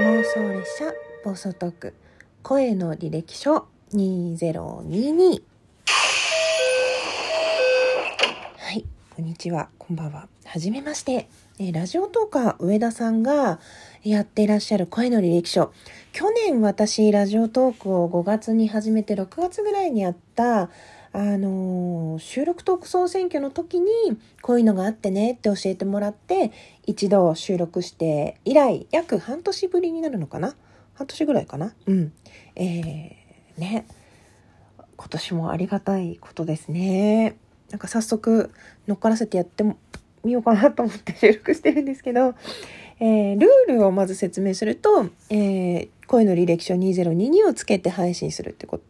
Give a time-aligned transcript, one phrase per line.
[0.00, 0.94] 送列車
[1.26, 1.94] 暴走トーク
[2.42, 5.42] 声の履歴書2022
[8.56, 10.28] はいこんにちはこんばんは。
[10.46, 11.28] はじめまして。
[11.58, 13.60] えラジオトーカー上田さんが
[14.02, 15.70] やっていらっしゃる声の履歴書。
[16.12, 20.70] 去年私ラジオトークを5月に始めて6月ぐらいにやった
[21.12, 23.90] あの、収録トーク総選挙の時に
[24.42, 26.52] こういうのがあってねって教えてもらって
[26.86, 30.54] 一度収録して以来約半年ぶりになるのかな？
[30.94, 31.74] 半年ぐらいかな？
[31.86, 32.12] うん。
[32.54, 33.86] えー、ね。
[34.96, 37.36] 今年もありがたいことですね。
[37.70, 38.52] なんか早速
[38.86, 39.64] 乗っからせてやって
[40.22, 42.34] みようかなと思って収録してるんですけど、
[43.00, 48.84] えー、ルールをまず説明すると、えー声の履歴書2022をつけて配信するってこと。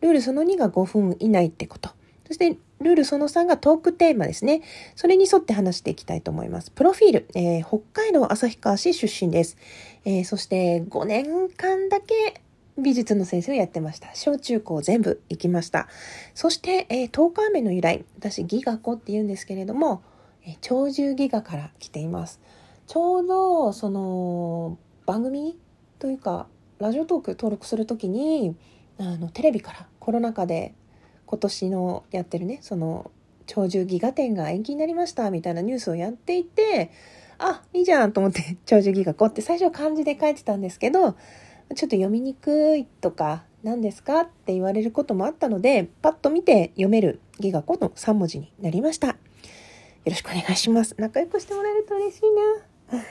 [0.00, 1.90] ルールその2が5分以内ってこと。
[2.26, 4.62] そして、ルールその3がトークテーマですね。
[4.96, 6.70] それに沿って話していきたいと思います。
[6.70, 9.56] プロフィール、えー、北海道旭川市出身です。
[10.04, 12.40] えー、そして5年間だけ
[12.78, 14.14] 美術の先生をやってました。
[14.14, 15.88] 小中高全部行きました。
[16.34, 18.04] そして、えー、10日目の由来。
[18.18, 20.02] 私、ギガ子って言うんですけれども、
[20.44, 22.40] えー、鳥獣ギガから来ています。
[22.86, 25.58] ちょうど、その、番組
[25.98, 26.46] というか
[26.78, 28.56] ラジオトーク登録する時に
[29.02, 30.74] あのテレビからコロナ禍で
[31.26, 33.10] 今年のやってるねその
[33.46, 36.92] 鳥獣ギガ展が延期になりましたみたいなニュースをやっていて
[37.38, 41.14] あいいじゃんと思って 鳥獣ギガ子って最初漢字で書いてたんですけどちょっ
[41.74, 49.08] と読みにくいとか何ですかって言われることもあったのでパッと見て読めるギガ子の3文字になりました。
[49.08, 49.14] よ
[50.06, 50.96] ろしくお願いします。
[50.98, 52.22] 仲良くしてもらえると嬉しい
[52.92, 53.02] な。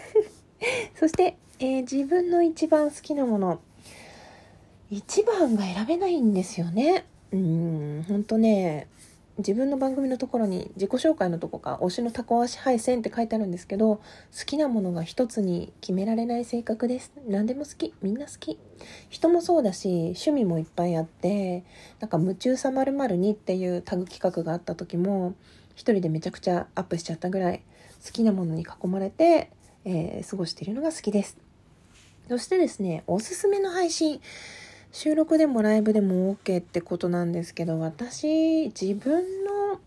[0.95, 3.61] そしてえー、自分の一番好きなもの。
[4.91, 7.05] 一番が選べないんですよね。
[7.31, 8.89] うんほんとね
[9.37, 14.01] 自分の番組のところに自己紹介のとこか推しのタコ足配線って書いてあるんですけど好
[14.45, 17.13] きなものが一つに決められない性格です。
[17.25, 17.93] 何でも好き。
[18.01, 18.59] みんな好き。
[19.09, 21.63] 人もそうだし趣味もいっぱいあって
[22.01, 25.35] なんか夢中さまる2っていうタグ企画があった時も
[25.75, 27.63] 一人でめちゃくちゃアップしちゃったぐらい
[28.05, 29.51] 好きなものに囲まれて、
[29.85, 31.37] えー、過ごしているのが好きです。
[32.27, 34.21] そしてですね、おすすめの配信。
[34.91, 39.79] 収録でもライブでも OK ってことなんですけど、私、自分の、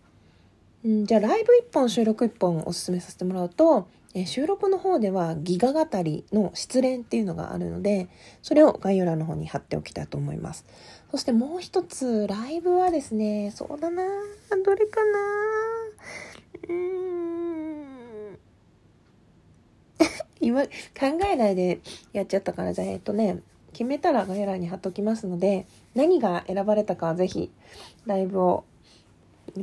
[0.89, 8.09] んじゃあライブ1本、収録1本おすすめさせてもらうと、え収録の方ではギガ語りの失恋っていうのがあるので、
[8.43, 10.65] それを概要欄の方に貼っておきたいと思います。
[11.11, 14.05] そしてもう一つ、ライブはですね、そうだな
[14.65, 15.19] どれかな
[16.69, 16.75] うー
[18.33, 18.39] ん。
[20.41, 20.69] 今、考
[21.31, 21.81] えないで
[22.13, 23.41] やっちゃったから、じゃあ、えっとね、
[23.75, 27.51] 決めたら概要欄に貼っときますので、何が選ばれたかはぜひ、
[28.07, 28.65] ライブを、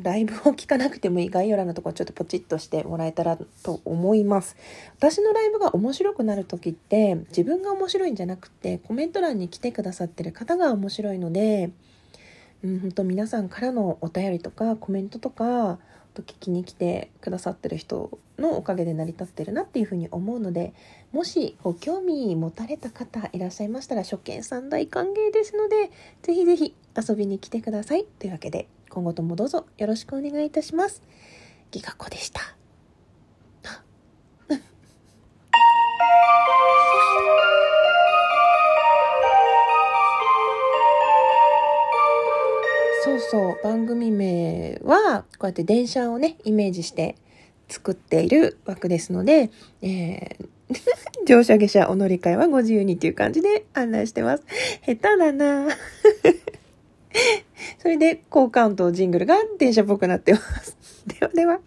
[0.04, 4.56] ライブを聞かなくてもいい概要欄のところちょっとポチッとしてもらえたらと思います。
[4.98, 11.72] 私のライブが面白くなる時って、自分が面白いんじゃなくて、コメント欄に来てくださってる方が面白いので、
[12.64, 15.80] うん、本当皆さんからのお便りとかコメントとか、
[16.14, 20.74] と聞きに来てくださってる人のおかげで成り立ってるなっていうふうに思うので
[21.12, 25.92] もしご興味持たれた方いらっしゃいましたら初見さん大歓迎ですので
[26.22, 31.02] ぜひぜひ遊びに来てくださいというわけで今後ともどうぞよろしくお願いいたします。
[31.72, 32.61] ギガ子でした。
[43.04, 47.16] そうそう番組名はこうやって電車をねイメージして
[47.68, 49.50] 作っている枠ですので、
[49.82, 50.50] えー
[51.28, 54.44] 乗車下車お乗り換えはご自由にっていう感じで案内してます。
[54.86, 55.68] 下手だな
[57.80, 60.78] それで、効果音とジングルが電車っぽくなってます。
[61.06, 61.60] ではでは。